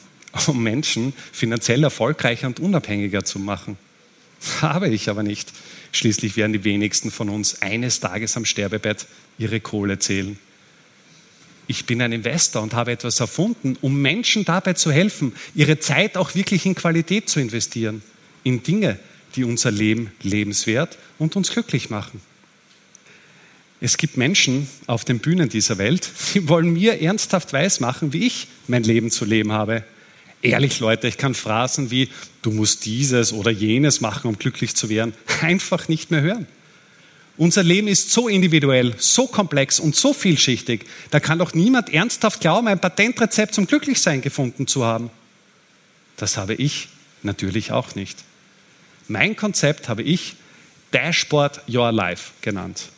um 0.47 0.63
Menschen 0.63 1.13
finanziell 1.33 1.85
erfolgreicher 1.85 2.47
und 2.47 2.61
unabhängiger 2.61 3.25
zu 3.25 3.39
machen. 3.39 3.77
Habe 4.61 4.89
ich 4.89 5.09
aber 5.09 5.23
nicht. 5.23 5.53
Schließlich 5.93 6.37
werden 6.37 6.53
die 6.53 6.65
wenigsten 6.65 7.11
von 7.11 7.29
uns 7.29 7.63
eines 7.63 8.01
Tages 8.01 8.37
am 8.37 8.45
Sterbebett 8.45 9.07
ihre 9.39 9.61
Kohle 9.61 9.99
zählen. 9.99 10.39
Ich 11.67 11.85
bin 11.85 12.01
ein 12.01 12.13
Investor 12.13 12.63
und 12.63 12.73
habe 12.73 12.93
etwas 12.93 13.21
erfunden, 13.21 13.77
um 13.83 14.01
Menschen 14.01 14.45
dabei 14.45 14.73
zu 14.73 14.91
helfen, 14.91 15.35
ihre 15.55 15.79
Zeit 15.79 16.17
auch 16.17 16.35
wirklich 16.35 16.65
in 16.65 16.75
Qualität 16.75 17.29
zu 17.29 17.41
investieren, 17.41 18.03
in 18.43 18.63
Dinge, 18.63 18.99
die 19.37 19.45
unser 19.45 19.71
Leben 19.71 20.13
lebenswert 20.23 20.99
und 21.19 21.37
uns 21.37 21.51
glücklich 21.51 21.91
machen. 21.91 22.21
Es 23.81 23.97
gibt 23.97 24.17
Menschen 24.17 24.69
auf 24.87 25.05
den 25.05 25.21
Bühnen 25.21 25.49
dieser 25.49 25.79
Welt, 25.79 26.11
die 26.35 26.49
wollen 26.49 26.73
mir 26.73 27.01
ernsthaft 27.01 27.53
weismachen, 27.53 28.13
wie 28.13 28.27
ich 28.27 28.49
mein 28.67 28.83
Leben 28.83 29.11
zu 29.11 29.25
leben 29.25 29.53
habe. 29.53 29.85
Ehrlich, 30.43 30.81
Leute, 30.81 31.09
ich 31.09 31.17
kann 31.17 31.35
Phrasen 31.35 31.91
wie, 31.91 32.09
du 32.43 32.51
musst 32.51 32.87
dieses 32.87 33.33
oder 33.33 33.51
jenes 33.51 34.01
machen, 34.01 34.29
um 34.29 34.39
glücklich 34.39 34.75
zu 34.75 34.89
werden, 34.89 35.15
einfach 35.43 35.89
nicht 35.89 36.11
mehr 36.11 36.21
hören. 36.21 36.47
Unser 37.37 37.63
Leben 37.63 37.87
ist 37.87 38.11
so 38.11 38.27
individuell, 38.27 38.95
so 38.99 39.29
komplex 39.29 39.79
und 39.79 39.95
so 39.95 40.13
vielschichtig, 40.13 40.87
da 41.11 41.21
kann 41.21 41.39
doch 41.39 41.55
niemand 41.55 41.93
ernsthaft 41.95 42.41
glauben, 42.41 42.67
ein 42.67 42.81
Patentrezept 42.81 43.55
zum 43.55 43.69
Glücklichsein 43.69 44.23
gefunden 44.23 44.67
zu 44.67 44.85
haben. 44.85 45.11
Das 46.17 46.37
habe 46.37 46.55
ich 46.55 46.89
natürlich 47.23 47.71
auch 47.71 47.95
nicht. 47.95 48.25
Mein 49.09 49.37
Konzept 49.37 49.89
habe 49.89 50.03
ich 50.03 50.37
Dashboard 50.93 51.63
Your 51.69 51.93
Life 51.93 52.33
genannt. 52.43 52.91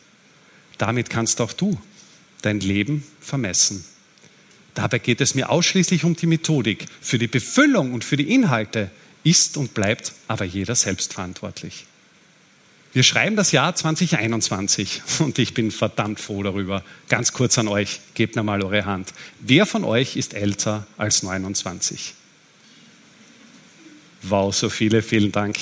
Damit 0.77 1.09
kannst 1.09 1.41
auch 1.41 1.53
du 1.53 1.79
dein 2.41 2.59
Leben 2.59 3.05
vermessen. 3.19 3.85
Dabei 4.73 4.99
geht 4.99 5.21
es 5.21 5.35
mir 5.35 5.49
ausschließlich 5.49 6.03
um 6.03 6.15
die 6.15 6.27
Methodik. 6.27 6.85
Für 7.01 7.17
die 7.17 7.27
Befüllung 7.27 7.93
und 7.93 8.03
für 8.03 8.17
die 8.17 8.33
Inhalte 8.33 8.89
ist 9.23 9.57
und 9.57 9.73
bleibt 9.73 10.13
aber 10.27 10.45
jeder 10.45 10.75
selbst 10.75 11.13
verantwortlich. 11.13 11.85
Wir 12.93 13.03
schreiben 13.03 13.37
das 13.37 13.53
Jahr 13.53 13.73
2021 13.73 15.01
und 15.19 15.39
ich 15.39 15.53
bin 15.53 15.71
verdammt 15.71 16.19
froh 16.19 16.43
darüber. 16.43 16.83
Ganz 17.07 17.31
kurz 17.31 17.57
an 17.57 17.67
euch, 17.67 18.01
gebt 18.15 18.35
mir 18.35 18.43
mal 18.43 18.61
eure 18.63 18.85
Hand. 18.85 19.13
Wer 19.39 19.65
von 19.65 19.83
euch 19.83 20.17
ist 20.17 20.33
älter 20.33 20.85
als 20.97 21.23
29? 21.23 22.15
Wow, 24.23 24.53
so 24.53 24.69
viele, 24.69 25.01
vielen 25.01 25.31
Dank. 25.31 25.57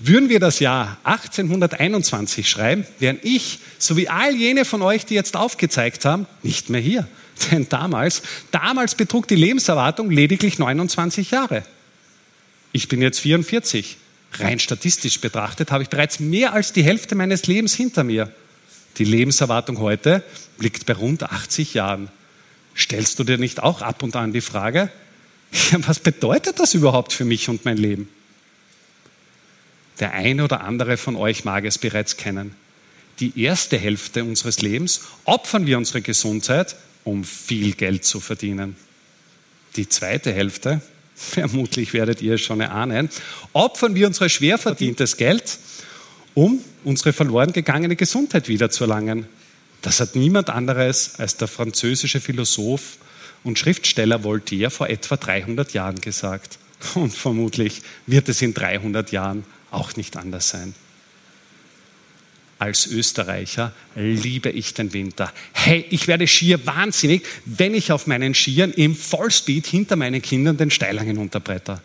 Würden 0.00 0.28
wir 0.28 0.38
das 0.38 0.60
Jahr 0.60 0.96
1821 1.02 2.48
schreiben, 2.48 2.86
wären 3.00 3.18
ich, 3.22 3.58
sowie 3.78 4.08
all 4.08 4.34
jene 4.34 4.64
von 4.64 4.80
euch, 4.82 5.04
die 5.04 5.14
jetzt 5.14 5.36
aufgezeigt 5.36 6.04
haben, 6.04 6.26
nicht 6.42 6.70
mehr 6.70 6.80
hier. 6.80 7.08
Denn 7.50 7.68
damals, 7.68 8.22
damals 8.50 8.94
betrug 8.94 9.26
die 9.26 9.34
Lebenserwartung 9.34 10.10
lediglich 10.10 10.58
29 10.58 11.32
Jahre. 11.32 11.64
Ich 12.72 12.88
bin 12.88 13.02
jetzt 13.02 13.20
44. 13.20 13.96
Rein 14.34 14.58
statistisch 14.58 15.20
betrachtet 15.20 15.72
habe 15.72 15.82
ich 15.82 15.88
bereits 15.88 16.20
mehr 16.20 16.52
als 16.52 16.72
die 16.72 16.84
Hälfte 16.84 17.14
meines 17.14 17.46
Lebens 17.46 17.74
hinter 17.74 18.04
mir. 18.04 18.30
Die 18.98 19.04
Lebenserwartung 19.04 19.78
heute 19.78 20.22
liegt 20.58 20.86
bei 20.86 20.92
rund 20.92 21.22
80 21.24 21.74
Jahren. 21.74 22.08
Stellst 22.76 23.18
du 23.18 23.24
dir 23.24 23.38
nicht 23.38 23.62
auch 23.62 23.82
ab 23.82 24.02
und 24.02 24.14
an 24.14 24.32
die 24.32 24.42
Frage, 24.42 24.90
was 25.78 25.98
bedeutet 25.98 26.60
das 26.60 26.74
überhaupt 26.74 27.12
für 27.12 27.24
mich 27.24 27.48
und 27.48 27.64
mein 27.64 27.78
Leben? 27.78 28.08
Der 30.00 30.12
eine 30.12 30.44
oder 30.44 30.60
andere 30.62 30.96
von 30.96 31.16
euch 31.16 31.44
mag 31.44 31.64
es 31.64 31.78
bereits 31.78 32.16
kennen. 32.16 32.54
Die 33.20 33.40
erste 33.40 33.76
Hälfte 33.76 34.22
unseres 34.24 34.62
Lebens 34.62 35.02
opfern 35.24 35.66
wir 35.66 35.76
unsere 35.76 36.02
Gesundheit, 36.02 36.76
um 37.04 37.24
viel 37.24 37.72
Geld 37.72 38.04
zu 38.04 38.20
verdienen. 38.20 38.76
Die 39.76 39.88
zweite 39.88 40.32
Hälfte, 40.32 40.80
vermutlich 41.14 41.92
werdet 41.92 42.22
ihr 42.22 42.34
es 42.34 42.42
schon 42.42 42.60
erahnen, 42.60 43.08
opfern 43.52 43.94
wir 43.94 44.06
unser 44.06 44.28
schwer 44.28 44.58
verdientes 44.58 45.16
Geld, 45.16 45.58
um 46.34 46.62
unsere 46.84 47.12
verloren 47.12 47.52
gegangene 47.52 47.96
Gesundheit 47.96 48.48
wiederzuerlangen. 48.48 49.26
Das 49.82 50.00
hat 50.00 50.14
niemand 50.14 50.50
anderes 50.50 51.18
als 51.18 51.36
der 51.36 51.48
französische 51.48 52.20
Philosoph 52.20 52.98
und 53.42 53.58
Schriftsteller 53.58 54.22
Voltaire 54.22 54.70
vor 54.70 54.88
etwa 54.88 55.16
300 55.16 55.72
Jahren 55.72 56.00
gesagt. 56.00 56.58
Und 56.94 57.12
vermutlich 57.12 57.82
wird 58.06 58.28
es 58.28 58.42
in 58.42 58.54
300 58.54 59.10
Jahren 59.10 59.44
auch 59.70 59.96
nicht 59.96 60.16
anders 60.16 60.48
sein. 60.48 60.74
Als 62.58 62.86
Österreicher 62.86 63.72
liebe 63.94 64.50
ich 64.50 64.74
den 64.74 64.92
Winter. 64.92 65.32
Hey, 65.52 65.86
ich 65.90 66.08
werde 66.08 66.26
schier 66.26 66.66
wahnsinnig, 66.66 67.24
wenn 67.44 67.72
ich 67.72 67.92
auf 67.92 68.08
meinen 68.08 68.34
Skiern 68.34 68.72
im 68.72 68.96
Vollspeed 68.96 69.66
hinter 69.66 69.94
meinen 69.94 70.20
Kindern 70.20 70.56
den 70.56 70.70
Steilhang 70.70 71.06
hinunterbretter. 71.06 71.80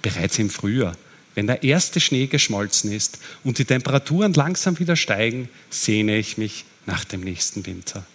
Bereits 0.00 0.38
im 0.38 0.48
Frühjahr, 0.48 0.96
wenn 1.34 1.46
der 1.46 1.62
erste 1.62 2.00
Schnee 2.00 2.28
geschmolzen 2.28 2.92
ist 2.92 3.18
und 3.44 3.58
die 3.58 3.66
Temperaturen 3.66 4.32
langsam 4.32 4.78
wieder 4.78 4.96
steigen, 4.96 5.50
sehne 5.68 6.16
ich 6.16 6.38
mich 6.38 6.64
nach 6.86 7.04
dem 7.04 7.20
nächsten 7.20 7.66
Winter. 7.66 8.06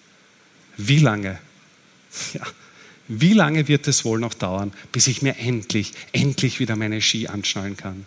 Wie 0.75 0.99
lange? 0.99 1.37
Ja, 2.33 2.47
wie 3.07 3.33
lange 3.33 3.67
wird 3.67 3.87
es 3.87 4.03
wohl 4.05 4.19
noch 4.19 4.33
dauern, 4.33 4.73
bis 4.91 5.07
ich 5.07 5.21
mir 5.21 5.37
endlich, 5.37 5.93
endlich 6.13 6.59
wieder 6.59 6.75
meine 6.75 7.01
Ski 7.01 7.27
anschnallen 7.27 7.77
kann? 7.77 8.05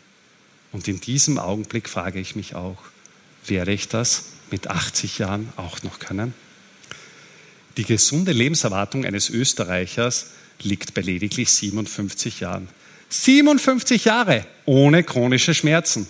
Und 0.72 0.88
in 0.88 1.00
diesem 1.00 1.38
Augenblick 1.38 1.88
frage 1.88 2.20
ich 2.20 2.36
mich 2.36 2.54
auch, 2.54 2.78
werde 3.46 3.72
ich 3.72 3.88
das 3.88 4.24
mit 4.50 4.68
80 4.68 5.18
Jahren 5.18 5.52
auch 5.56 5.82
noch 5.82 5.98
können? 5.98 6.34
Die 7.76 7.84
gesunde 7.84 8.32
Lebenserwartung 8.32 9.04
eines 9.04 9.30
Österreichers 9.30 10.26
liegt 10.62 10.94
bei 10.94 11.00
lediglich 11.00 11.50
57 11.50 12.40
Jahren. 12.40 12.68
57 13.08 14.04
Jahre 14.04 14.46
ohne 14.66 15.02
chronische 15.02 15.54
Schmerzen. 15.54 16.06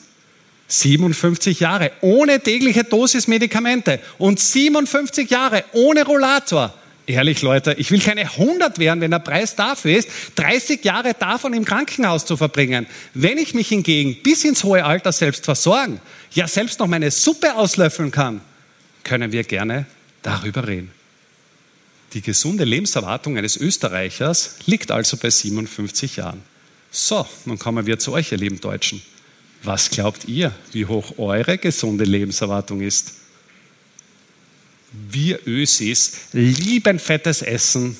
57 0.69 1.61
Jahre 1.61 1.93
ohne 2.01 2.41
tägliche 2.41 2.85
Dosis 2.85 3.27
Medikamente 3.27 4.01
und 4.19 4.39
57 4.39 5.29
Jahre 5.29 5.65
ohne 5.73 6.05
Rollator. 6.05 6.75
Ehrlich, 7.11 7.43
Leute, 7.43 7.75
ich 7.77 7.91
will 7.91 8.01
keine 8.01 8.21
100 8.21 8.79
werden, 8.79 9.01
wenn 9.01 9.11
der 9.11 9.19
Preis 9.19 9.57
dafür 9.57 9.99
ist, 9.99 10.09
30 10.37 10.85
Jahre 10.85 11.13
davon 11.15 11.53
im 11.55 11.65
Krankenhaus 11.65 12.25
zu 12.25 12.37
verbringen. 12.37 12.87
Wenn 13.15 13.37
ich 13.37 13.53
mich 13.53 13.69
hingegen 13.69 14.23
bis 14.23 14.45
ins 14.45 14.63
hohe 14.63 14.85
Alter 14.85 15.11
selbst 15.11 15.45
versorgen, 15.45 16.01
ja 16.31 16.47
selbst 16.47 16.79
noch 16.79 16.87
meine 16.87 17.11
Suppe 17.11 17.57
auslöffeln 17.57 18.13
kann, 18.13 18.41
können 19.03 19.33
wir 19.33 19.43
gerne 19.43 19.87
darüber 20.23 20.69
reden. 20.69 20.93
Die 22.13 22.23
gesunde 22.23 22.63
Lebenserwartung 22.63 23.37
eines 23.37 23.57
Österreichers 23.57 24.59
liegt 24.67 24.93
also 24.93 25.17
bei 25.17 25.31
57 25.31 26.17
Jahren. 26.17 26.43
So, 26.93 27.27
nun 27.45 27.59
kommen 27.59 27.87
wir 27.87 27.99
zu 27.99 28.13
euch, 28.13 28.31
ihr 28.31 28.39
lieben 28.39 28.61
Deutschen. 28.61 29.03
Was 29.65 29.91
glaubt 29.91 30.27
ihr, 30.29 30.53
wie 30.71 30.87
hoch 30.87 31.19
eure 31.19 31.59
gesunde 31.59 32.05
Lebenserwartung 32.05 32.81
ist? 32.83 33.15
Wir 34.93 35.47
Ösis 35.47 36.13
lieben 36.33 36.99
fettes 36.99 37.43
Essen 37.43 37.97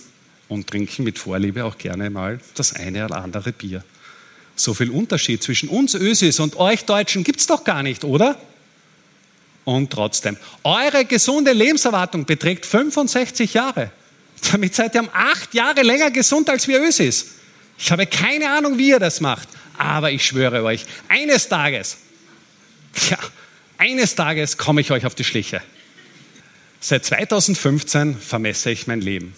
und 0.49 0.67
trinken 0.67 1.05
mit 1.05 1.19
Vorliebe 1.19 1.65
auch 1.65 1.79
gerne 1.79 2.11
mal 2.11 2.41
das 2.55 2.75
eine 2.75 3.05
oder 3.05 3.23
andere 3.23 3.53
Bier. 3.53 3.85
So 4.57 4.75
viel 4.75 4.91
Unterschied 4.91 5.43
zwischen 5.43 5.69
uns 5.69 5.95
Ösis 5.95 6.41
und 6.41 6.57
euch 6.57 6.85
Deutschen 6.85 7.25
gibt 7.25 7.41
es 7.41 7.47
doch 7.47 7.65
gar 7.65 7.83
nicht, 7.83 8.05
oder? 8.05 8.39
Und 9.65 9.91
trotzdem, 9.91 10.37
eure 10.65 11.05
gesunde 11.05 11.53
Lebenserwartung 11.53 12.25
beträgt 12.25 12.67
65 12.67 13.55
Jahre. 13.55 13.91
Damit 14.51 14.75
seid 14.75 14.95
ihr 14.95 15.03
um 15.03 15.11
acht 15.13 15.55
Jahre 15.55 15.83
länger 15.83 16.11
gesund 16.11 16.49
als 16.51 16.67
wir 16.67 16.81
Ösis. 16.83 17.27
Ich 17.79 17.91
habe 17.91 18.07
keine 18.07 18.51
Ahnung, 18.51 18.79
wie 18.79 18.89
ihr 18.89 18.99
das 18.99 19.21
macht, 19.21 19.49
aber 19.79 20.11
ich 20.11 20.25
schwöre 20.25 20.63
euch, 20.65 20.85
eines 21.09 21.49
Tages, 21.49 21.99
ja, 23.09 23.19
eines 23.79 24.15
Tages 24.15 24.59
komme 24.59 24.81
ich 24.81 24.91
euch 24.91 25.07
auf 25.07 25.15
die 25.15 25.25
Schliche. 25.25 25.63
Seit 26.83 27.05
2015 27.05 28.17
vermesse 28.17 28.71
ich 28.71 28.87
mein 28.87 29.03
Leben. 29.03 29.35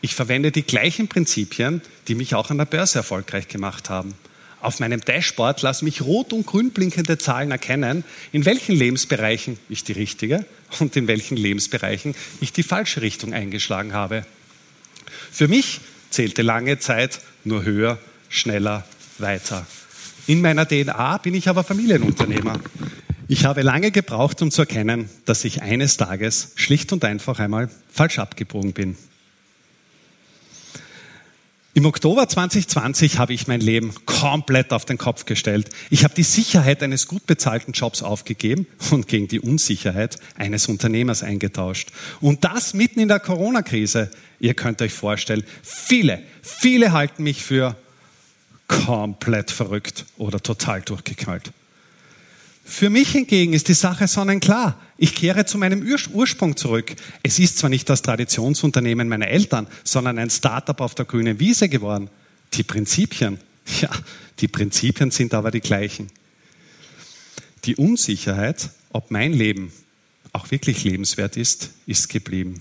Ich 0.00 0.14
verwende 0.14 0.50
die 0.50 0.62
gleichen 0.62 1.06
Prinzipien, 1.06 1.82
die 2.08 2.14
mich 2.14 2.34
auch 2.34 2.50
an 2.50 2.56
der 2.56 2.64
Börse 2.64 3.00
erfolgreich 3.00 3.46
gemacht 3.48 3.90
haben. 3.90 4.14
Auf 4.62 4.80
meinem 4.80 5.02
Dashboard 5.02 5.60
lassen 5.60 5.84
mich 5.84 6.00
rot 6.00 6.32
und 6.32 6.46
grün 6.46 6.70
blinkende 6.70 7.18
Zahlen 7.18 7.50
erkennen, 7.50 8.04
in 8.32 8.46
welchen 8.46 8.74
Lebensbereichen 8.74 9.58
ich 9.68 9.84
die 9.84 9.92
richtige 9.92 10.46
und 10.80 10.96
in 10.96 11.06
welchen 11.06 11.36
Lebensbereichen 11.36 12.14
ich 12.40 12.54
die 12.54 12.62
falsche 12.62 13.02
Richtung 13.02 13.34
eingeschlagen 13.34 13.92
habe. 13.92 14.24
Für 15.30 15.46
mich 15.46 15.80
zählte 16.08 16.40
lange 16.40 16.78
Zeit 16.78 17.20
nur 17.44 17.64
höher, 17.64 17.98
schneller, 18.30 18.86
weiter. 19.18 19.66
In 20.26 20.40
meiner 20.40 20.66
DNA 20.66 21.18
bin 21.18 21.34
ich 21.34 21.48
aber 21.48 21.64
Familienunternehmer. 21.64 22.58
Ich 23.30 23.44
habe 23.44 23.60
lange 23.60 23.90
gebraucht, 23.90 24.40
um 24.40 24.50
zu 24.50 24.62
erkennen, 24.62 25.10
dass 25.26 25.44
ich 25.44 25.60
eines 25.60 25.98
Tages 25.98 26.52
schlicht 26.54 26.94
und 26.94 27.04
einfach 27.04 27.38
einmal 27.38 27.68
falsch 27.90 28.18
abgebogen 28.18 28.72
bin. 28.72 28.96
Im 31.74 31.84
Oktober 31.84 32.26
2020 32.26 33.18
habe 33.18 33.34
ich 33.34 33.46
mein 33.46 33.60
Leben 33.60 33.92
komplett 34.06 34.72
auf 34.72 34.86
den 34.86 34.96
Kopf 34.96 35.26
gestellt. 35.26 35.68
Ich 35.90 36.04
habe 36.04 36.14
die 36.14 36.22
Sicherheit 36.22 36.82
eines 36.82 37.06
gut 37.06 37.26
bezahlten 37.26 37.72
Jobs 37.72 38.02
aufgegeben 38.02 38.66
und 38.90 39.08
gegen 39.08 39.28
die 39.28 39.40
Unsicherheit 39.40 40.16
eines 40.36 40.66
Unternehmers 40.66 41.22
eingetauscht. 41.22 41.90
Und 42.22 42.44
das 42.44 42.72
mitten 42.72 42.98
in 42.98 43.08
der 43.08 43.20
Corona-Krise. 43.20 44.10
Ihr 44.40 44.54
könnt 44.54 44.80
euch 44.80 44.94
vorstellen, 44.94 45.44
viele, 45.62 46.22
viele 46.40 46.92
halten 46.92 47.24
mich 47.24 47.44
für 47.44 47.76
komplett 48.68 49.50
verrückt 49.50 50.06
oder 50.16 50.42
total 50.42 50.80
durchgeknallt. 50.80 51.52
Für 52.70 52.90
mich 52.90 53.12
hingegen 53.12 53.54
ist 53.54 53.68
die 53.68 53.74
Sache 53.74 54.06
sonnenklar. 54.06 54.78
Ich 54.98 55.14
kehre 55.14 55.46
zu 55.46 55.56
meinem 55.56 55.82
Ursprung 56.12 56.54
zurück. 56.54 56.94
Es 57.22 57.38
ist 57.38 57.56
zwar 57.56 57.70
nicht 57.70 57.88
das 57.88 58.02
Traditionsunternehmen 58.02 59.08
meiner 59.08 59.26
Eltern, 59.26 59.66
sondern 59.84 60.18
ein 60.18 60.28
Startup 60.28 60.78
auf 60.82 60.94
der 60.94 61.06
grünen 61.06 61.40
Wiese 61.40 61.70
geworden. 61.70 62.10
Die 62.52 62.62
Prinzipien, 62.62 63.40
ja, 63.80 63.88
die 64.40 64.48
Prinzipien 64.48 65.10
sind 65.10 65.32
aber 65.32 65.50
die 65.50 65.62
gleichen. 65.62 66.08
Die 67.64 67.74
Unsicherheit, 67.74 68.68
ob 68.92 69.10
mein 69.10 69.32
Leben 69.32 69.72
auch 70.34 70.50
wirklich 70.50 70.84
lebenswert 70.84 71.38
ist, 71.38 71.70
ist 71.86 72.10
geblieben. 72.10 72.60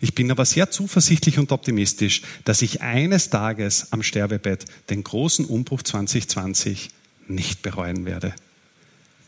Ich 0.00 0.14
bin 0.14 0.30
aber 0.30 0.44
sehr 0.44 0.70
zuversichtlich 0.70 1.40
und 1.40 1.50
optimistisch, 1.50 2.22
dass 2.44 2.62
ich 2.62 2.80
eines 2.80 3.28
Tages 3.28 3.88
am 3.90 4.04
Sterbebett 4.04 4.66
den 4.88 5.02
großen 5.02 5.44
Umbruch 5.46 5.82
2020 5.82 6.90
nicht 7.26 7.62
bereuen 7.62 8.04
werde. 8.04 8.32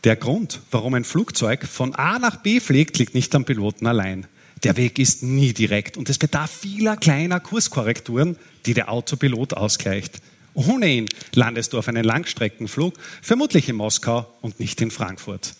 Der 0.05 0.15
Grund, 0.15 0.61
warum 0.71 0.93
ein 0.93 1.03
Flugzeug 1.03 1.67
von 1.67 1.93
A 1.93 2.19
nach 2.19 2.37
B 2.37 2.61
fliegt, 2.61 2.97
liegt 2.97 3.15
nicht 3.15 3.35
am 3.35 3.43
Piloten 3.43 3.85
allein. 3.85 4.27
Der 4.63 4.77
Weg 4.77 4.97
ist 4.97 5.23
nie 5.23 5.51
direkt 5.51 5.97
und 5.97 6.09
es 6.09 6.17
bedarf 6.17 6.51
vieler 6.51 6.95
kleiner 6.95 7.41
Kurskorrekturen, 7.41 8.37
die 8.65 8.73
der 8.73 8.89
Autopilot 8.89 9.53
ausgleicht. 9.53 10.21
Ohne 10.53 10.87
ihn 10.87 11.07
landest 11.33 11.73
du 11.73 11.77
auf 11.77 11.87
einen 11.89 12.03
Langstreckenflug, 12.03 12.93
vermutlich 13.21 13.67
in 13.67 13.75
Moskau 13.75 14.27
und 14.41 14.59
nicht 14.59 14.79
in 14.81 14.91
Frankfurt. 14.91 15.53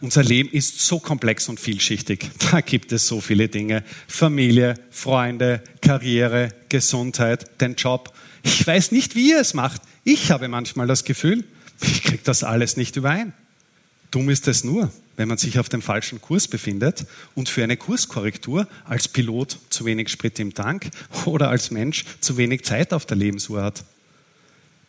Unser 0.00 0.22
Leben 0.22 0.50
ist 0.50 0.80
so 0.80 0.98
komplex 0.98 1.48
und 1.48 1.58
vielschichtig. 1.58 2.30
Da 2.50 2.60
gibt 2.60 2.92
es 2.92 3.06
so 3.06 3.22
viele 3.22 3.48
Dinge. 3.48 3.84
Familie, 4.06 4.74
Freunde, 4.90 5.62
Karriere, 5.80 6.50
Gesundheit, 6.68 7.60
den 7.62 7.74
Job. 7.74 8.12
Ich 8.42 8.66
weiß 8.66 8.92
nicht, 8.92 9.14
wie 9.14 9.30
ihr 9.30 9.40
es 9.40 9.54
macht. 9.54 9.80
Ich 10.04 10.30
habe 10.30 10.48
manchmal 10.48 10.86
das 10.86 11.04
Gefühl, 11.04 11.44
ich 11.80 12.02
kriege 12.02 12.22
das 12.24 12.44
alles 12.44 12.76
nicht 12.76 12.96
überein. 12.96 13.32
Dumm 14.10 14.30
ist 14.30 14.46
es 14.46 14.62
nur, 14.62 14.92
wenn 15.16 15.26
man 15.26 15.38
sich 15.38 15.58
auf 15.58 15.68
dem 15.68 15.82
falschen 15.82 16.20
Kurs 16.20 16.46
befindet 16.46 17.04
und 17.34 17.48
für 17.48 17.64
eine 17.64 17.76
Kurskorrektur 17.76 18.68
als 18.84 19.08
Pilot 19.08 19.58
zu 19.70 19.84
wenig 19.84 20.08
Sprit 20.08 20.38
im 20.38 20.54
Tank 20.54 20.88
oder 21.24 21.50
als 21.50 21.72
Mensch 21.72 22.04
zu 22.20 22.36
wenig 22.36 22.64
Zeit 22.64 22.92
auf 22.92 23.06
der 23.06 23.16
Lebensuhr 23.16 23.62
hat. 23.62 23.84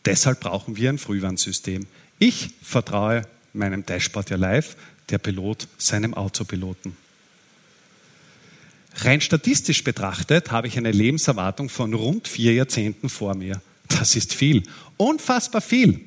Deshalb 0.04 0.40
brauchen 0.40 0.76
wir 0.76 0.90
ein 0.90 0.98
Frühwarnsystem. 0.98 1.86
Ich 2.20 2.50
vertraue 2.62 3.22
meinem 3.52 3.84
Dashboard 3.84 4.30
ja 4.30 4.36
live, 4.36 4.76
der 5.10 5.18
Pilot 5.18 5.66
seinem 5.78 6.14
Autopiloten. 6.14 6.96
Rein 8.98 9.20
statistisch 9.20 9.82
betrachtet 9.82 10.52
habe 10.52 10.68
ich 10.68 10.78
eine 10.78 10.92
Lebenserwartung 10.92 11.68
von 11.68 11.92
rund 11.94 12.28
vier 12.28 12.54
Jahrzehnten 12.54 13.08
vor 13.08 13.34
mir. 13.34 13.60
Das 13.88 14.14
ist 14.14 14.34
viel, 14.34 14.62
unfassbar 14.96 15.60
viel 15.60 16.00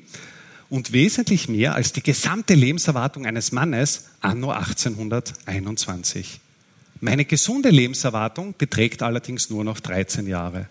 und 0.70 0.92
wesentlich 0.92 1.48
mehr 1.48 1.74
als 1.74 1.92
die 1.92 2.02
gesamte 2.02 2.54
Lebenserwartung 2.54 3.26
eines 3.26 3.52
Mannes 3.52 4.06
anno 4.20 4.52
1821. 4.52 6.40
Meine 7.00 7.24
gesunde 7.24 7.70
Lebenserwartung 7.70 8.54
beträgt 8.56 9.02
allerdings 9.02 9.50
nur 9.50 9.64
noch 9.64 9.80
13 9.80 10.26
Jahre. 10.26 10.68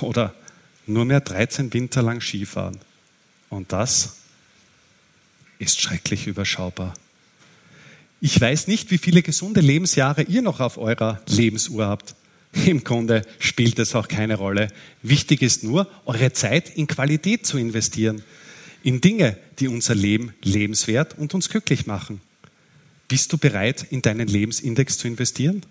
Oder 0.00 0.34
nur 0.86 1.04
mehr 1.04 1.20
13 1.20 1.72
Winter 1.74 2.02
lang 2.02 2.20
Skifahren. 2.20 2.78
Und 3.50 3.72
das 3.72 4.16
ist 5.58 5.80
schrecklich 5.80 6.26
überschaubar. 6.26 6.94
Ich 8.20 8.40
weiß 8.40 8.68
nicht, 8.68 8.90
wie 8.90 8.98
viele 8.98 9.22
gesunde 9.22 9.60
Lebensjahre 9.60 10.22
ihr 10.22 10.42
noch 10.42 10.60
auf 10.60 10.78
eurer 10.78 11.20
Lebensuhr 11.28 11.86
habt. 11.86 12.14
Im 12.66 12.84
Grunde 12.84 13.26
spielt 13.40 13.78
es 13.78 13.94
auch 13.94 14.08
keine 14.08 14.36
Rolle. 14.36 14.68
Wichtig 15.02 15.42
ist 15.42 15.64
nur, 15.64 15.88
eure 16.06 16.32
Zeit 16.32 16.70
in 16.70 16.86
Qualität 16.86 17.44
zu 17.46 17.58
investieren 17.58 18.22
in 18.82 19.00
Dinge, 19.00 19.36
die 19.58 19.68
unser 19.68 19.94
Leben 19.94 20.34
lebenswert 20.42 21.16
und 21.18 21.34
uns 21.34 21.48
glücklich 21.48 21.86
machen. 21.86 22.20
Bist 23.08 23.32
du 23.32 23.38
bereit, 23.38 23.86
in 23.90 24.02
deinen 24.02 24.26
Lebensindex 24.26 24.98
zu 24.98 25.06
investieren? 25.06 25.64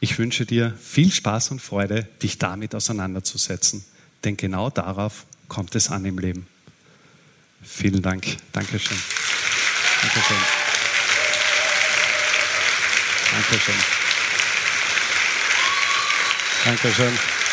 Ich 0.00 0.18
wünsche 0.18 0.44
dir 0.44 0.76
viel 0.82 1.10
Spaß 1.10 1.50
und 1.50 1.60
Freude, 1.60 2.06
dich 2.22 2.38
damit 2.38 2.74
auseinanderzusetzen, 2.74 3.84
denn 4.24 4.36
genau 4.36 4.70
darauf 4.70 5.26
kommt 5.48 5.74
es 5.74 5.90
an 5.90 6.04
im 6.04 6.18
Leben. 6.18 6.46
Vielen 7.62 8.02
Dank. 8.02 8.24
Dankeschön. 8.52 8.98
Dankeschön. 10.02 10.36
Dankeschön. 13.32 13.74
Dankeschön. 16.64 17.43